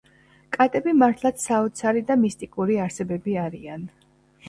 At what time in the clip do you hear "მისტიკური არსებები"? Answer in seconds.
2.25-3.41